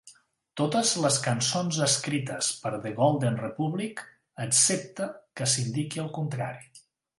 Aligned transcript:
Totes 0.59 0.93
les 1.01 1.19
cançons 1.25 1.77
escrites 1.87 2.49
per 2.63 2.71
The 2.87 2.95
Golden 3.01 3.39
Republic, 3.43 4.03
excepte 4.49 5.11
que 5.41 5.51
s'indiqui 5.55 6.05
el 6.09 6.13
contrari. 6.21 6.85